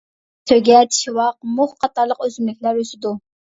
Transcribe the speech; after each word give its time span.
سۆگەت، 0.51 0.97
شىۋاق، 1.01 1.37
مۇخ 1.59 1.77
قاتارلىق 1.85 2.27
ئۆسۈملۈكلەر 2.29 2.83
ئۆسىدۇ. 2.83 3.17